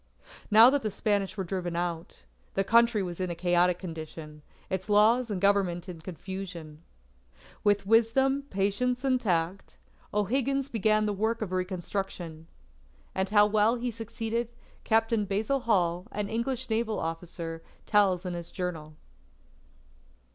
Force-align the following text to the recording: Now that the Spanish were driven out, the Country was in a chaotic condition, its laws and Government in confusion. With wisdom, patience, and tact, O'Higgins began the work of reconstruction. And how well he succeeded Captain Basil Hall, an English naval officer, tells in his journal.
Now 0.49 0.71
that 0.71 0.81
the 0.81 0.89
Spanish 0.89 1.37
were 1.37 1.43
driven 1.43 1.75
out, 1.75 2.23
the 2.55 2.63
Country 2.63 3.03
was 3.03 3.19
in 3.19 3.29
a 3.29 3.35
chaotic 3.35 3.77
condition, 3.77 4.41
its 4.67 4.89
laws 4.89 5.29
and 5.29 5.39
Government 5.39 5.87
in 5.87 6.01
confusion. 6.01 6.81
With 7.63 7.85
wisdom, 7.85 8.45
patience, 8.49 9.03
and 9.03 9.21
tact, 9.21 9.77
O'Higgins 10.11 10.69
began 10.69 11.05
the 11.05 11.13
work 11.13 11.43
of 11.43 11.51
reconstruction. 11.51 12.47
And 13.13 13.29
how 13.29 13.45
well 13.45 13.75
he 13.75 13.91
succeeded 13.91 14.49
Captain 14.83 15.25
Basil 15.25 15.59
Hall, 15.59 16.07
an 16.11 16.29
English 16.29 16.67
naval 16.71 16.97
officer, 16.99 17.61
tells 17.85 18.25
in 18.25 18.33
his 18.33 18.51
journal. 18.51 18.95